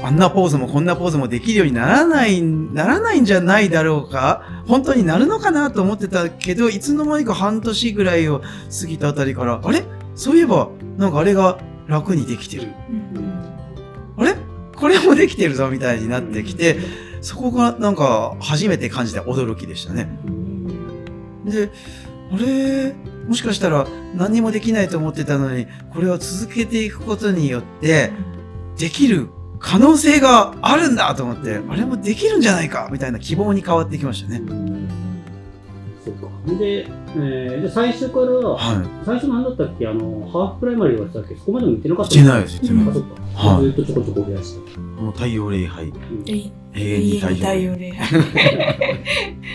[0.00, 4.42] あんなポーズもこんなポーズもできるようにならない、ならないんじゃないだろうか？
[4.66, 8.42] 本当になるのかなと思ってたけど、いつの間にか半年ぐらいを
[8.80, 9.84] 過ぎたあたりから、あれ？
[10.14, 12.68] そういえば、なんかあれが楽にできてる。
[14.16, 14.36] あれ？
[14.76, 16.78] これもできてるぞみたいになってきて、
[17.20, 20.08] そこがなんか初めて感じた驚きでしたね。
[21.44, 21.70] で、
[22.32, 22.94] あれ？
[23.28, 23.86] もしかしたら
[24.16, 28.10] 何もできないと思ってたのに、これを続けていくことによって、
[28.76, 29.28] できる
[29.62, 34.42] 可能性があるんだと思って、あれもできるんじゃないかみたいな希望に変わってきましたね。
[36.04, 36.28] そうか。
[36.58, 38.58] で、えー、で最初から、は
[39.06, 39.86] 最初何だったっけ？
[39.86, 41.36] あの、ハーフプライマリーはしたっけ？
[41.36, 43.48] そこまでも行ってなかった行ってないです行ってないあ、そっか。
[43.54, 44.72] はいずっとちょこちょこ増やして。
[44.72, 44.78] い。
[44.78, 45.92] もう太陽礼拝、
[46.26, 48.20] えい永遠に太陽礼拝。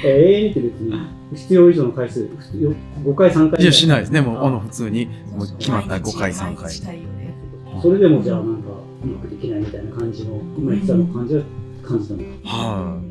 [0.05, 0.93] 永遠にって別に、
[1.35, 2.71] 必要以上の回数、必要
[3.03, 3.61] 5回、3回。
[3.61, 4.21] いや、しないですね。
[4.21, 6.71] もう、あの、普通に、もう決まった5回、3回
[7.81, 8.66] それでもじゃあなんか、
[9.03, 11.43] うまくできないみたいな感じの、今言ってたの感じは
[11.83, 12.23] 感じたんだ。
[12.49, 13.01] は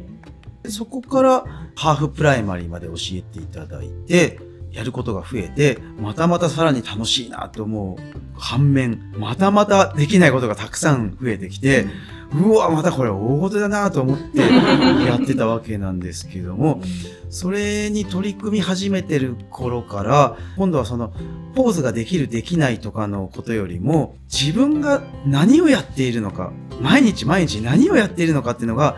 [0.64, 0.70] い。
[0.70, 1.44] そこから
[1.76, 4.40] ハーフプライマリーまで教えていただいて、
[4.76, 11.86] やることが増えて、またまたさらに楽しいなと思う反面、またまたできないことがたくさん増えてきて、
[12.34, 16.82] うわ、またこれ大事だなと思ってやってたわけなんですけども、
[17.30, 21.12] それに取り組み始めてる頃から、今度はその、
[21.54, 28.96] ポーズができるできないとかのことよりも、自分が何をやっているのか、毎日毎日何をやっているのかっていうのが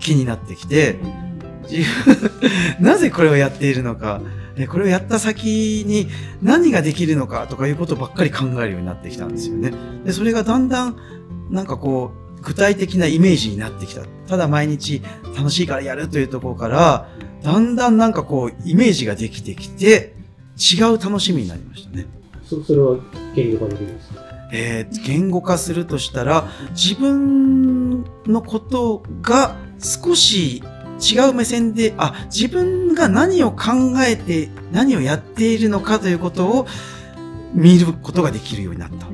[0.00, 0.96] 気になってきて、
[1.70, 2.30] 自分、
[2.80, 4.20] なぜこれをやっているのか、
[4.56, 6.08] えこれをやった先に
[6.42, 9.72] 何ができるのかとかいうことばっかり考えるようになってきたんですよね。
[10.04, 10.96] で、それがだんだん、
[11.50, 14.02] なんかこう、具体的なイメージになってきた。
[14.28, 15.02] ただ毎日
[15.36, 17.08] 楽しいからやるというところから、
[17.42, 20.14] だんだんなんかこう、イメージができてきて、
[20.56, 22.06] 違う楽しみになりましたね。
[22.44, 22.96] そそれは
[23.34, 24.20] 言語化できるんですか？
[24.52, 30.62] えー言語化するとしたら、自分のことが少し
[31.00, 33.72] 違う目線で、あ、自分が何を考
[34.06, 36.66] えて、何をやっているのかということを
[37.52, 39.06] 見ることができるようになった。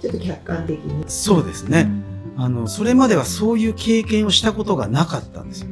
[0.00, 1.04] ちょっと客観的に。
[1.08, 1.88] そうですね。
[2.36, 5.68] あの、それまではそういう経験をしたことがなかったんですよ。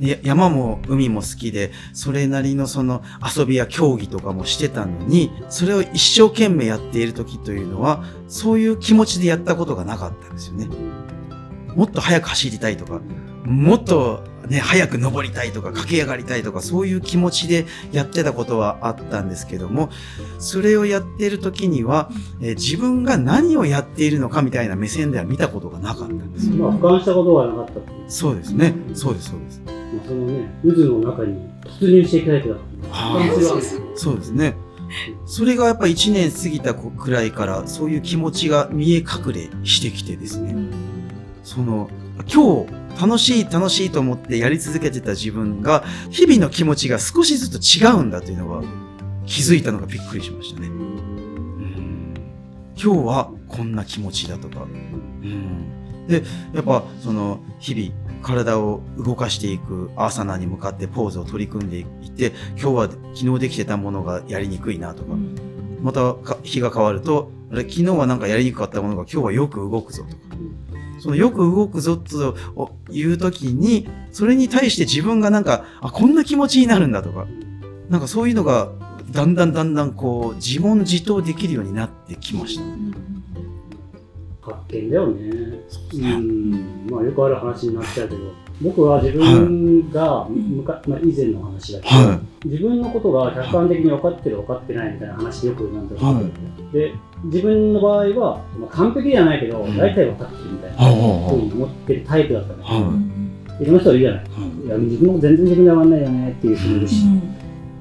[0.00, 3.02] や山も海も好きで、それなりのその
[3.36, 10.68] 遊びや競技とかもしてたのに、それを一生懸命やっている時というのは、そういう気持ちでやったことがなかったんですよね。
[11.74, 13.00] もっと早く走りたいとか、
[13.44, 19.90] もっとね、早く登りたいとか、駆け上がりたいとか、そういう気持ちでやってたことはあったんですけども、
[20.38, 22.10] それをやっている時には、
[22.40, 26.56] えー自分が何をやっているのかみたいな目線では見たことがなかったんですよ。
[26.56, 27.80] まあ、俯瞰したことはなかった。
[28.08, 28.74] そうですね。
[28.94, 29.62] そうです、そうです。
[29.64, 32.60] まあ、そのね、渦の中に突入していくタイプだか
[32.90, 34.56] ら、は俯瞰すそうですね。
[35.26, 40.54] それがやっぱ1年過ぎたくらいから、そういう気持ちが見え隠れしてきてですね。
[41.42, 41.88] その、
[42.26, 48.62] 今日、楽しい楽しいと思ってやり続けてた自分が、日々の気持ちが少しずつ違うんだというのが
[49.26, 50.68] 気づいたのがびっくりしましたね。
[50.68, 52.14] うん
[52.80, 54.62] 今日はこんな気持ちだとか。
[54.62, 56.22] うんで、
[56.54, 57.92] やっぱその日々
[58.22, 65.14] 体を動かしていくアーサナに向かってポーズを取り組んでいって、今日は昨日できてたものがやりにくいなとか、
[65.80, 70.27] またか日が変わると、あれ昨日はなんかやりにくかったものが今日はよく動くぞとか。
[70.98, 72.36] そのよく動くぞと
[72.90, 77.26] いう時に、それに対して自分がなんか、あ、こんな気持ちになるんだとか、
[77.88, 78.70] なんかそういうのが、
[79.10, 82.62] だんだんだんだんこう、自問自答できるようになってきました。
[84.42, 85.30] 発見だよね。
[85.30, 85.60] う
[85.94, 86.77] うん。
[86.98, 88.20] まあ、よくある話になっちゃうけど、
[88.60, 96.30] 僕は自分が、むかまあ、以前の話だけど、は自分のことが客観的に分かってる分かってないみたいな話よくなんだろう、は
[96.72, 96.92] で
[97.24, 103.64] 自分の場合は、まあ、完璧ではないけど、うん大体分かってるみたいなふうに思ってるタイプだったね、はい。
[103.64, 104.24] ろんな人はいるじゃない。
[104.64, 104.66] い。
[104.66, 107.04] いや自分も全然自分で分かんないよねっていう人もいるし、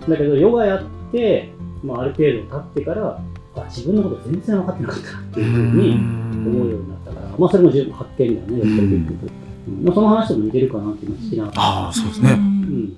[0.07, 1.51] だけどヨガやって、
[1.84, 3.22] まあ、ある程度経ってから
[3.63, 9.31] あ自分のこと全然分かってなかったなっていうふうに思うようになったから、まあ、それも十分発見だよねやっぱり結局、
[9.67, 9.84] うん。
[9.84, 12.31] まあ、その話とも似てるかなって今聞きながらああ、そうですね。
[12.31, 12.97] うん。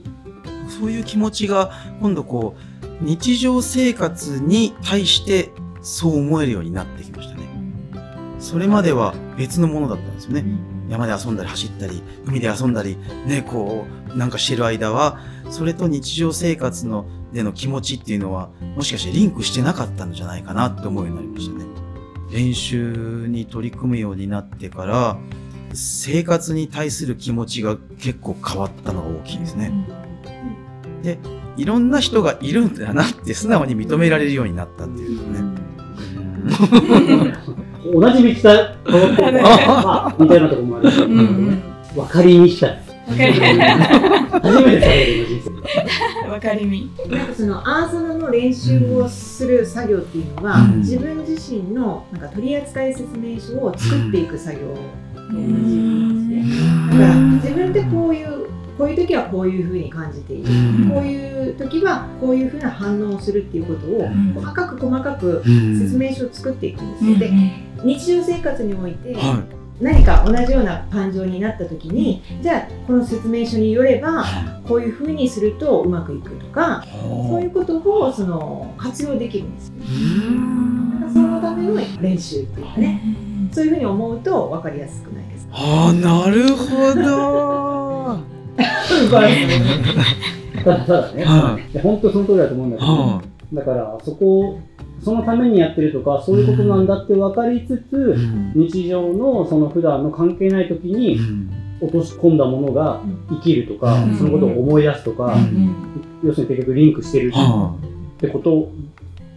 [0.69, 5.51] そういう気持ちが、今度こう、日常生活に対して
[5.81, 7.47] そう思えるようになってきましたね。
[8.39, 10.45] それまでは別のものだったんですよね。
[10.89, 15.19] 山で遊んだり走ったり、海で遊んだり、ね、こう、なんかしてる間は、
[15.49, 21.65] それと日常生活のでの気持ちっていうのは、もしかしてリンクしてなかったんじゃないかなって思うようになりましたね。
[22.31, 25.17] 練習に取り組むようになってから、
[25.73, 29.71] 生活に対する気持ちが結構変わったのが大きいですね。
[31.03, 31.19] で、
[31.57, 35.59] いろんな人がいるんだなって素直に認められるようになったっていうね。
[37.93, 41.63] 同じ道が通って あ、似たようなところもあるし、うんうん
[41.95, 42.79] 分かりにしたい。
[43.09, 43.27] 初め
[44.77, 45.49] てされる人生
[46.39, 46.47] で。
[46.47, 46.91] わかりみ。
[47.07, 54.75] なんかそのアーサナの練習をする作業っていうのは、うん自分自身のなんか取扱説明書を作っていく作業と
[55.33, 56.97] 同じなんですね。
[56.99, 58.47] だから自分でこういう
[58.77, 67.17] こういう時はこういうふうに感じている、うんこういう時はこういうふうな反応をするっていうことをん細かく細かくうん説明書を作っていくんですよ。
[67.17, 67.31] で
[67.83, 69.43] 日常生活においては
[69.81, 74.25] 何か同じような感情になった時にじゃあこの説明書によれば
[74.67, 76.83] こういうふうにするとうまくいくとか
[77.29, 79.73] そういうことをその活用できるんですよ。
[81.13, 83.01] そのための練習っていうかね。
[83.51, 85.53] そういうふうに思うと分かりやすくないですか？
[85.55, 88.19] ああなるほど。
[90.63, 91.75] ただただね、はい。
[91.75, 93.21] や本当その通りだと思うんだけど、は
[93.53, 94.59] だからそこを
[95.03, 98.53] そのためにやってるとかそういうことなんだって分かりつつ、うん。
[98.55, 101.19] 日常のその普段の関係ない時に
[101.81, 104.17] 落とし込んだものが生きるとか、うん。
[104.17, 105.35] そのことを思い出すとか、
[106.23, 107.75] 要するに結局リンクしてるは
[108.17, 108.71] ってことを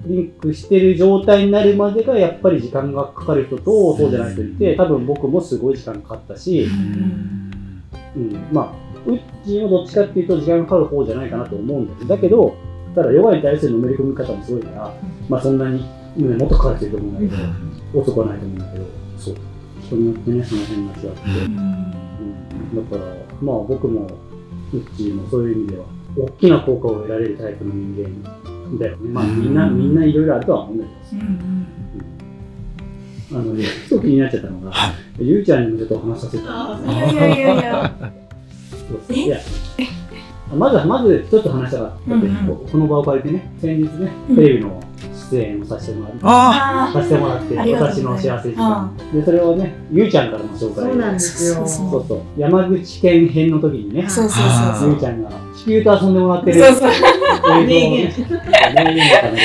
[0.07, 6.67] リンクしてる状態になるまでがやっぱり時間がかかる人とそうじゃない人いて多分僕もすごい時間かかったし、
[8.17, 12.57] うん、まあうちもどっちかっていうと時間がかかる方じゃないかなと思うんだけどだけど
[12.95, 14.95] ただヨガに対するのめり込み方もすごいから、
[15.29, 15.83] まあそんなに、
[16.17, 17.43] ね、もっとかかる人いると思うんだけ
[17.95, 18.85] ど、遅くはないと思うんだけど
[19.19, 19.37] そう。
[19.83, 21.09] 人によってねその辺が違って、
[21.45, 23.13] うん、だから
[23.43, 24.07] まあ僕も
[24.73, 25.85] うっちーもそういう意味では
[26.17, 29.09] 大きな効果を得られるタイプの人間だよね。
[29.11, 30.91] まあみんなみんないろいろあるとは思うんだけ
[33.31, 36.45] どあのねふと気になっちゃったのが、はゆうちゃんにもちょっとお話しさせて。
[36.45, 39.39] いやいやいやいや。
[40.57, 42.47] まずはまず一つ話したかったって、うんうん。
[42.47, 44.81] ここの場を借りてね先日ねテレビの
[45.31, 50.85] 出演をさせてもらって、ああさせてもらって私の幸せ時間でそれをねゆうちゃんからの紹介。
[50.85, 51.67] そうなんですよ。
[51.67, 52.21] そうそう。
[52.37, 54.91] 山口県編の時にねそうそうあそう。
[54.91, 56.61] ゆうちゃんが地球と遊んでもらってる。
[56.61, 56.91] そうそう。
[56.91, 58.13] 映像をね
[58.75, 59.43] 名言だったので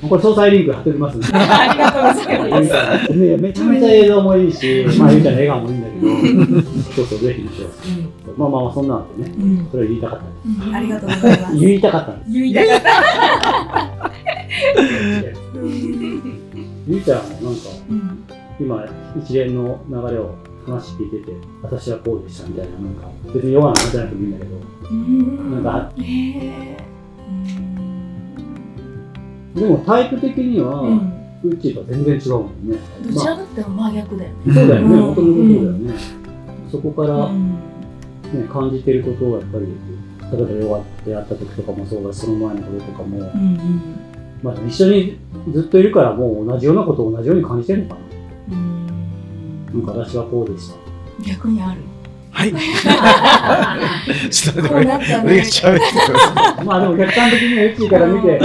[0.00, 1.26] そうこれ詳細リンク貼っておきますんで。
[1.32, 3.16] ありがとうございます。
[3.16, 6.62] ね めちゃめちゃ映像もいいし、まあ、ゆうちゃんの笑顔もいいんだけど、
[6.94, 8.03] そうそう、ぜひ見てください。
[8.36, 11.60] まあまあまあ、そんなのでね、うんそれを言いたかったんでうんありがとうございますす。。
[11.60, 12.32] 言いたかったんです。
[12.32, 12.90] 言いたかった。
[16.86, 17.48] ゆうちゃんはなんか、
[17.88, 18.24] うん
[18.60, 18.86] 今、
[19.18, 20.34] 一連の流れを
[20.66, 21.32] 話聞いてて、
[21.62, 24.56] 私はこうでしたみたいな、なんか、別に弱な話じゃなくてもいいんだけど、
[24.90, 26.76] うんなんか、へえ
[29.54, 31.10] でもタイプ的には、うん
[31.44, 32.78] うっちーとは全然違うもんね。
[33.04, 34.36] どちらかっても真逆だよね。
[34.46, 35.94] まあそうだよね、うんもともとそうだよね。
[36.70, 37.58] そこから、うん
[38.34, 39.66] ね、感じてることをやっぱり、
[40.36, 43.58] 例えばヨガってやった時とかもそうだし、その前のこととかも、うん
[44.42, 45.18] まあ、一緒に
[45.52, 47.96] ずっといるからもう同じようなことを同じように感じてるのか
[48.50, 49.92] うんうんな。
[49.92, 50.76] なんか私はこうでした。
[51.26, 51.80] 逆にある。
[52.30, 52.52] はい
[54.30, 55.42] ちょっとこう待ってなったね俺が。
[55.44, 55.80] 喋っ
[56.64, 58.40] まあでも客観的にうちから見て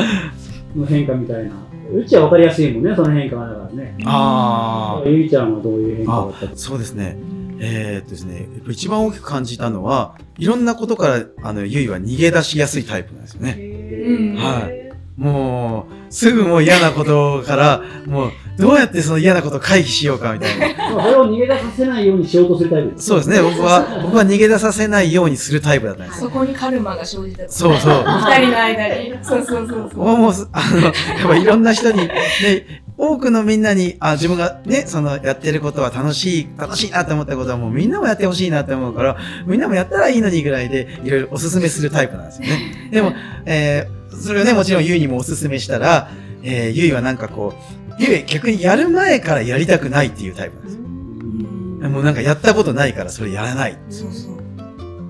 [0.76, 1.52] の変化みたいな。
[1.92, 3.98] うちは分かりやすいもんね、その変化がだからね。
[4.06, 6.46] あゆいちゃんはどういう変化だった？
[6.46, 7.18] あそうですね
[7.60, 14.90] えーっとですね一番大きく感じたのはいろんなことからあのゆいは逃げ出しやすいタイプなんですよねうんはい
[15.20, 23.06] もうすぐもう嫌なことからもうどうやってその嫌なことを回避しようかみたいなそれを逃げ出させないようにしようとするタイプです。
[23.06, 27.50] そうですね僕は僕は逃げ出させないようにするタイプだったんですよそこにカルマが生じた。
[27.50, 29.20] そうそう二人の間に。
[29.22, 30.04] そうそうそうそう。
[30.06, 30.94] もう、あの、やっ
[31.28, 42.60] ぱいろんな人に、ね、多くのみんなに、あ、自分がね、その、やってることは楽しい、楽しいなって思ったことはもうみんなもやってほしいなって思うから、みんなもやったらいいのにぐらいで、いろいろおすすめするタイプなんですよね。
[42.92, 43.14] でも、
[43.46, 46.10] えーそれをね、もちろんゆいにもおすすめしたら、
[46.44, 51.90] えーゆいはなんかこう、ゆい逆にやる前からやりたくないっていうタイプなんですよ。
[51.90, 53.78] もうなんかやったことないからそれやらない。
[53.90, 54.30] そうそ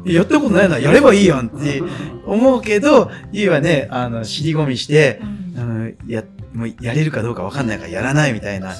[0.06, 0.12] う。
[0.12, 1.82] やったことないならやればいいやんって
[2.28, 8.74] 思うけど、ゆいはね、あの、尻込みして、うんうん、や、もうやれるかどうかわかんないからやらないみたいな、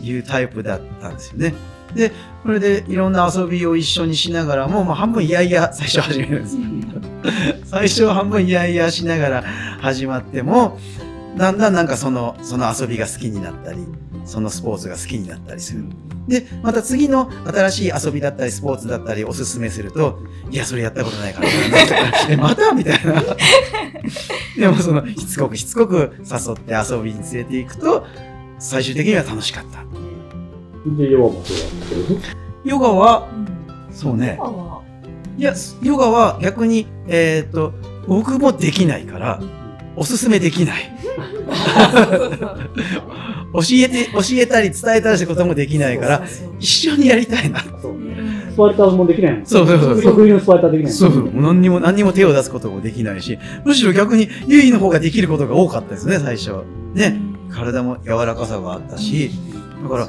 [0.00, 1.54] いうタイプだったんですよね。
[1.94, 6.62] で、これでいろんな遊びを一緒にしながらも、まあ半分いやいや最初始めるんですよ。
[7.64, 9.44] 最初は半分いやいやしながら
[9.80, 10.78] 始まっても、
[11.36, 13.86] だんだんなんかその、その遊びが好きになったり、
[14.26, 15.84] そのスポーツが好きになったりする。
[16.28, 20.18] で、また次の新しい遊びだったり、スポーツだったりおすすめすると、
[20.50, 23.22] いや、それやったことないからないとか、え、またみたいな。
[24.58, 28.04] でもその、しつこくしつこく誘って遊びに連れていくと、
[28.58, 29.84] 最終的には楽しかった。
[30.96, 31.56] で、ヨガもそう。
[32.64, 33.56] ヨガは、うん
[33.96, 34.38] そうね。
[35.38, 37.72] いや、ヨガは逆に、えっ、と、
[38.06, 39.40] 僕もできないから、
[39.96, 40.92] おすすめできない。
[43.56, 47.60] 教えて、教えたり伝えたりすることもできないから、そうそう一緒にやりたいな。
[47.80, 48.16] そうね。
[48.18, 49.42] うんスパルタもできない。
[49.44, 51.30] そうそうそう得意のスパルタできないそうそう。
[51.34, 56.52] 何にも、何にも手を出すこともできないし、むしろ逆に、ゆいの方ができることが多かったですね、最初。
[56.94, 57.20] ね。
[57.50, 59.30] 体も柔らかさがあったし、
[59.82, 60.08] だから、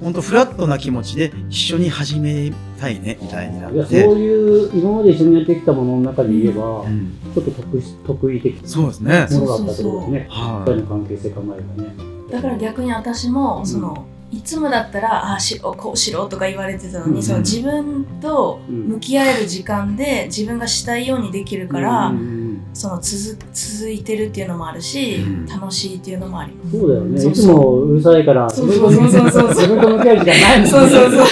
[0.00, 4.04] ほんとフラットな気持ちで一緒に始めたいね、みたいになっいやて。
[4.04, 9.26] そういう、今まで一緒にやってきたものの中で言えば、うんちょっと得し得意的なそうですね。
[9.30, 10.26] ものだったってことですね。
[10.30, 12.17] は二人の関係性考えればね。
[12.30, 22.38] だから逆に私もその、いつもだったらああしろこうしろとか言われてたのに、うんその自分とうん向き合える時間で自分がしたいようにできるから、うん
[22.74, 26.78] その続続いてるっていうのもあるし、うん楽しいっていうのもあります。
[26.78, 27.18] そうだよね。
[27.18, 30.70] そういつもうるさいから、そうそうそうそうそう自分と向き合う時間ないもんね。
[30.70, 31.26] そうそうそう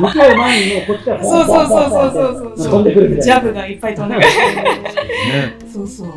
[0.00, 3.22] 向き合う前にもうこっちからポンポンポンポンポンって飛んでくるみたいな。
[3.24, 4.26] ジャブがいっぱい飛んでくる。
[4.28, 5.56] ね。
[5.72, 6.08] そうそう。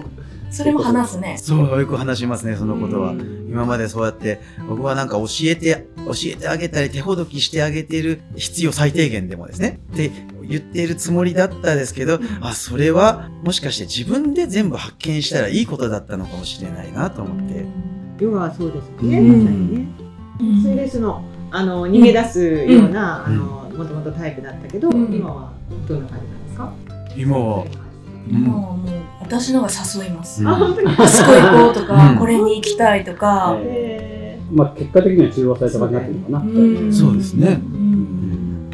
[0.52, 1.38] それも話すね。
[1.38, 3.14] そう、よく話しますね、そのことは。
[3.48, 9.80] 今までそうやって、僕はなんか教えて、教えてあげたり、手ほどきしてあげてる必要最低限でもですね。
[9.94, 10.12] って
[10.48, 17.66] 言っているつもりだったですけど、あ、それはもしかして自分で全部発見したらいいことだったのかもしれないなと思って。
[18.20, 19.88] ヨガはそうですね、うんまさにね。
[20.42, 23.46] うんそれでそのあの逃げ出すような、うんあの
[23.78, 25.54] もともとタイプだったけど、うん今は
[25.88, 26.74] どんな感じなんですか？
[27.16, 27.66] 今は、
[28.30, 30.42] うんもうもう私のが誘います。
[30.42, 30.88] うんあ本当に。
[30.88, 33.56] あそこ行こうとか、うんこれに行きたいとか。
[33.58, 36.84] へまあ結果的には中和された感じになってるのかな。
[36.84, 38.70] うんそうですねうん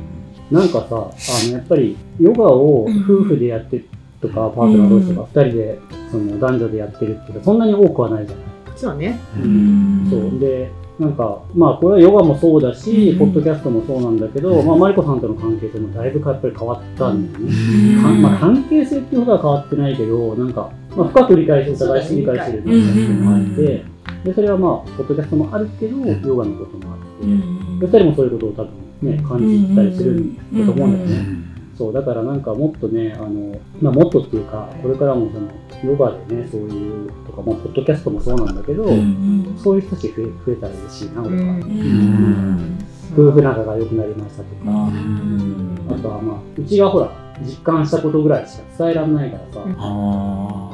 [0.51, 3.83] なんかさ、あのやっぱりヨガを夫婦でやって
[4.21, 5.79] とか、パートナー同士とか二人で
[6.11, 8.45] その男女でやってるっていうかそんなに多くはないじゃない。
[8.75, 9.19] ーそうね。
[9.37, 13.19] うんそうでなんかまあこれはヨガもそうだし、うん。
[13.19, 17.53] ポッドキャストもそうなんだけど、まあマリコさんとの関係性もだいぶやっぱり変わったんだよね。
[17.53, 18.01] うん。
[18.01, 23.85] かまあ、関係性っていうほどは変わってないけどなんか、まあ、深く理解してお互い理解してるっていうのがあって、
[24.23, 27.79] でそれはまあポッドキャストもあるけど、ヨガのこともあって、うん。
[27.87, 28.71] 人もそういうことを多分
[29.01, 31.54] ね感じたりするんだと思うんだよね。
[31.75, 35.49] うんそうだからなんかもっとねあの、まあ、もっとっていうかこれからもその
[35.83, 42.77] ヨガでねそういうとか、まあ、ポッドキャストもそうなんだけど、うんそういう人たち増え増えたら嬉しいな俺は、うん。
[43.13, 45.77] 夫婦仲が良くなりましたとか、うん。
[45.89, 49.75] あとはまあうちがほら実感したことぐらいしか伝えられないからさ、うん。
[49.77, 50.71] あ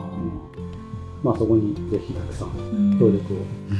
[1.24, 2.52] まあそこにぜひたくさんう
[2.96, 3.00] ん。
[3.00, 3.38] 協力を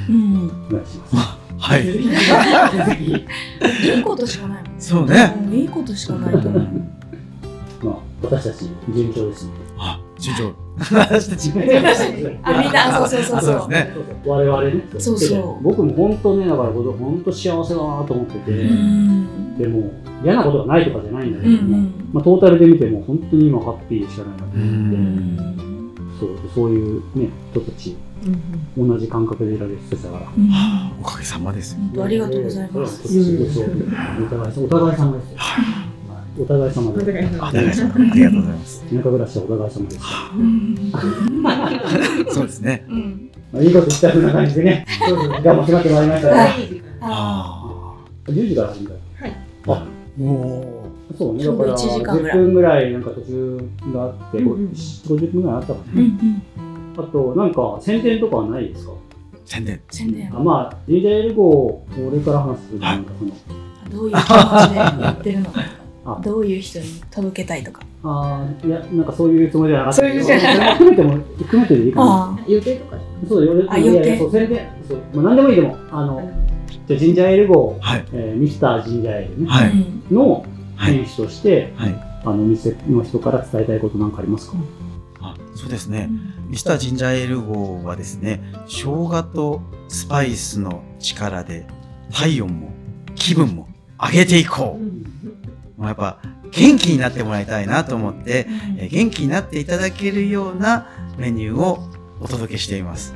[0.10, 1.16] うんお願いします。
[1.16, 1.20] ー
[1.60, 1.88] はい。
[3.98, 5.36] いいことしかないもんそうね。
[5.46, 6.91] うんいいことしかないと思う。
[7.84, 9.52] まあ私たち順調ですね。
[9.78, 10.54] あ、順調。
[10.96, 11.52] 私たち。
[12.44, 13.92] あみんなそうそうそうあそうですね。
[13.94, 14.84] そうそう我々ね。
[15.00, 19.92] そうそうで僕も本当ねだから本当幸せだなと思ってて、うんでも
[20.24, 25.38] 嫌なことがないとかじゃないんだけうども、んまあトータルで見ても本当に今ハッピーしかないなとう思って、うん
[26.20, 27.96] そうそういうね人たち
[28.78, 30.28] うん同じ感覚でいられる人だから。
[30.38, 30.50] うん
[31.02, 31.76] おかげさまです。
[32.02, 33.08] ありがとうございます。
[33.08, 33.66] そうそう
[34.24, 35.38] お互いお互い様ですよ。
[36.40, 37.48] お互い様おで互い様。
[37.48, 38.82] あ、りがとうございます。
[38.90, 40.02] 田舎暮らしはお互い様です。
[40.34, 40.92] うん。
[42.32, 42.86] そうですね。
[42.90, 43.30] うん。
[43.52, 46.36] まあ、いいこと言ったふうな感じでね、時間も迫ってまいりましたが、
[47.02, 47.96] あ
[48.28, 49.00] あ10時から始めたよ。
[49.20, 49.32] はい。
[49.68, 49.86] あ、あ。
[50.22, 52.38] おそうね、だから1時間ぐらい。
[52.38, 54.70] 10分ぐらいなんか途中があって、うんうん。
[54.70, 56.42] 50分ぐらいあったかーうんうん。
[56.96, 57.04] な。
[57.04, 58.94] あと、なんか宣伝とかはないですか？
[59.46, 59.82] 宣伝。
[59.90, 60.34] 宣伝。
[60.34, 63.32] あまあ、ジンジャーエルゴを俺から話すなんかその、
[63.92, 65.62] どういう気持ちでやってるのか
[66.24, 70.24] どういう人に届けたいとかあーいや、なんかそういうつもりじゃなかったけど。
[70.26, 72.06] そういうじゃないそれも含めても、含めてでいいかな。
[72.40, 72.98] あ予定とか
[73.30, 76.32] そうよ、いやいあ予定やそう宣伝、そう、まあ、何でもいいでも、あの、
[76.88, 78.06] じゃあジンジャーエルゴ、はい。
[78.14, 79.72] えーミスタージンジャーエルね、あはい。
[79.72, 80.94] うんのはい。
[80.94, 81.96] 選手として、はい。
[82.24, 84.58] あの、お店の人から伝えたいことなんかありますか？
[85.22, 86.10] あ、そうですね。
[86.48, 91.68] ミスタージンジャーエール号はですね、生姜とスパイスの力で
[92.12, 92.72] 体温も
[93.14, 93.68] 気分も
[94.00, 94.84] 上げていこう。
[95.82, 96.20] もうやっぱ
[96.52, 98.46] 元気になってもらいたいなと思って、
[98.78, 101.80] えー元気になっていただけるようなメニューを
[102.20, 103.16] お届けしています。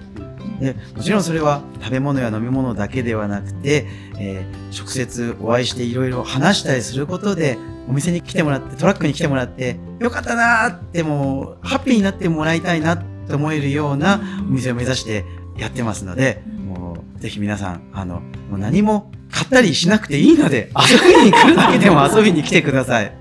[0.60, 3.86] でもちろんそれは食べ物や飲み物だけではなくて、
[4.18, 7.58] えー直接お会いしていろいろ話したりすることで、
[7.88, 15.24] お店に来てもらって、トラックに来てもらって、よかったなーってもう、ハッピーになってもらいたいなって思えるようなお店を目指して
[15.56, 23.12] やってますので、もう、ぜひ皆さん、あの、もう何も買ったりしなくていいので、 遊びに来るだけでも遊びに来てください。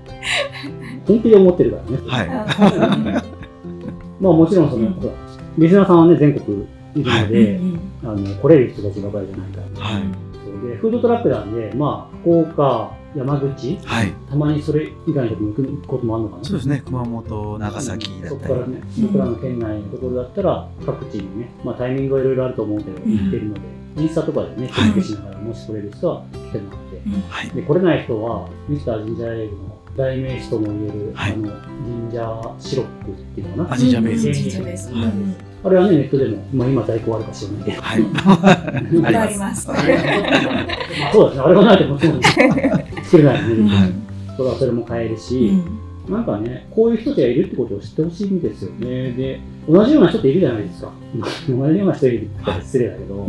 [1.05, 1.99] 本気で思ってるからね。
[2.07, 3.21] はい。
[4.21, 4.87] まあもちろんその、
[5.57, 9.85] リスナーさんはね、全国いるので、うんあの、来れる人たちばかりじゃないから。
[9.85, 10.03] はい。
[10.61, 14.13] そうで、フードトラックなんで、まあ、福岡、山口、はい。
[14.29, 16.43] たまにそれ以外のところに行くこともあるのかな。
[16.43, 16.81] そうですね。
[16.85, 18.29] 熊本、長崎だったり。
[18.29, 23.61] そこからね、僕らの県内のところだったら、各地にね、まあタイミングはいろいろあると思うけど、うん行ってるので、
[23.97, 27.49] インスタとかでね、チェックしながら、もし来れる人は来てもらって、はい。
[27.49, 33.73] で来れない人は、ミスタージンジャーエールの代名詞とも言える、はいあのジンジャーシロップっていうのかな？
[33.75, 34.93] あジンジャーベースうんジンジャーベース。
[34.93, 35.35] はいうん
[35.65, 37.81] あれはね、ネットでも、まあ、今在庫あるか知らないけど。
[37.81, 38.01] はい。
[38.01, 39.67] う んあります。
[39.67, 42.39] まあそうですね、あれがないともちろん作
[43.17, 43.69] れないよね。
[43.73, 44.05] はい
[44.37, 45.53] それはそれも買えるし、
[46.09, 49.11] なんかね、こういう人たちがいるってことを知ってほしいんですよね。
[49.13, 50.91] で、同じような人っているじゃないですか。
[51.49, 53.27] 同じような人いるって言ったら失礼だけど、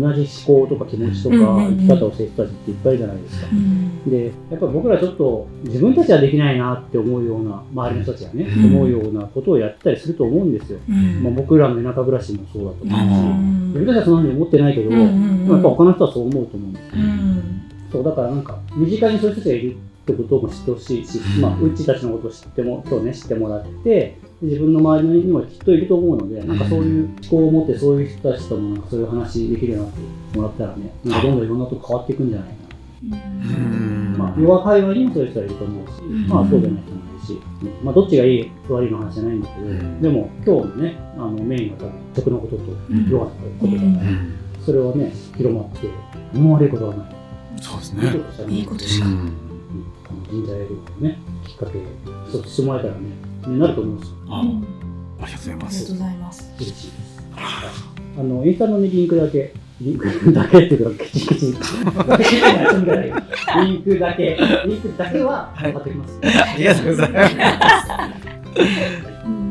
[0.00, 3.48] 同じ思考とか気持ちとか生き方をしてる人たちっていっぱいいるじゃないですか。
[3.52, 4.10] うん。
[4.10, 8.64] で、やっぱり僕らちょっと自分たちはできないなって思うような、周りの人たちがね、うん。
[8.76, 10.78] 思うようなことをやったりすると思うんですよ。
[10.88, 11.22] うん。
[11.22, 13.66] まあ、僕らの田舎暮らしもそうだと思うし、うん。
[13.68, 16.70] 自分たちはそんなふうに思ってないけど、でもやっぱ他の人はそう思うと思う。
[16.70, 17.62] んですようん。
[17.92, 29.94] そうだからなんか身近にそういう人たちがいるってことも知ってほしいし、まあ、うちたちのことを知っても今日ね知ってもらって自分の周りにもきっといると思うのでなんかそういう思考を持ってそういう人たちともなんかそういう話できるようになっ
[30.32, 32.54] てもらったらねなんかどんどんいろんなとこ変わっていくんじゃないか
[33.02, 33.06] う。
[33.06, 34.12] ん。
[34.12, 36.28] な、まあ、弱会話にもそういう人がいると思うし、ん。
[36.28, 37.40] まあそうじゃない人もいるし、
[37.82, 40.02] まあ、どっちがいい悪いの話じゃないんだけど、ん。
[40.02, 42.62] でも今日のねあのメインは多分食のことと
[43.10, 44.34] 弱ったことだから、うん。
[44.64, 45.88] それはね広まって
[46.32, 47.14] 何も悪いことはない。
[47.60, 48.02] そうですね。
[48.04, 48.54] いいことしたらね。
[48.54, 49.44] いいことしかうん
[50.30, 50.58] 人材
[51.00, 51.72] ね、きっかけ、
[52.30, 53.00] そうしてもらえたらね、
[53.50, 54.16] になると思うんですよ。
[54.30, 54.64] あうん
[55.20, 55.76] ありがとうございます。
[55.76, 56.54] ありがとうございます。
[56.56, 57.22] 嬉しいです。
[58.16, 61.46] あの、インスタのね、リンクだけ、リンクだけっていうか、ケチケチ。
[61.46, 61.54] リン
[63.82, 66.20] クだけ、リンクだけは貼っておきます。
[66.22, 67.34] ありがとうございます。
[69.26, 69.44] うん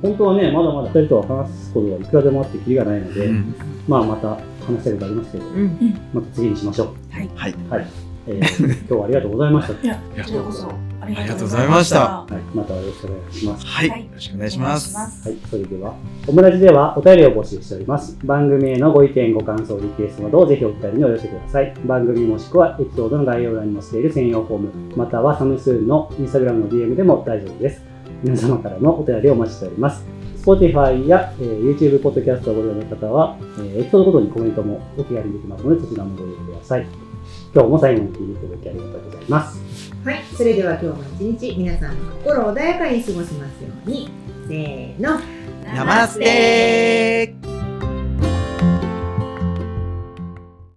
[0.00, 3.54] 本当はね、まだまだ2人とは話すことがいくらでもあってきりがないので、うん
[3.88, 4.28] まあまた
[4.64, 7.12] 話したいことありますけど、うんまた次にしましょう。
[7.12, 7.30] はい。
[7.34, 7.54] はい。
[7.68, 7.86] はい。
[8.28, 9.82] えー、今日はありがとうございました。
[9.82, 10.72] いや、いやこちらこそ
[11.16, 12.56] ありがとうございましたはい。
[12.56, 13.66] またよろしくお願いします。
[13.66, 13.88] はい。
[13.88, 14.96] はいよろしくお願いします。
[14.96, 15.94] はい、それでは、
[16.26, 18.18] オムラジではお便りを募集しております。
[18.24, 21.74] 番組へのご意見、ご感想、リクエストなどをぜひお便りにお寄せください。
[21.84, 27.82] 番組もしくはエピソードの概要欄に載せている専用フォーム、またはサムスーンのインスタグラムの DM でも大丈夫です。
[28.22, 30.04] 皆様からのお便りをお待ちしております。
[30.44, 37.07] Spotify や、えー YouTube、ポッドキャストをご利用の方は、えーエピソードごとにコメントもお気軽にできますので、そちらもご利用ください。
[37.54, 39.68] 今日も最後まで聞いていただきありがとうございます。
[40.04, 44.08] はい、それでは今日も一日皆さんの心穏やかに過ごせますように
[44.48, 45.20] せーの
[45.74, 47.87] ナマステー